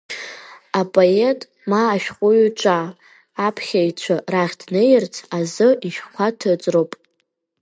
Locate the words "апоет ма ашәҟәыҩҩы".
0.79-2.51